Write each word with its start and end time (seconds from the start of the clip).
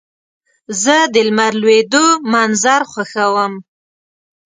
زه 0.81 0.95
د 1.13 1.15
لمر 1.27 1.53
لوېدو 1.61 2.05
منظر 2.31 2.81
خوښوم. 2.91 3.53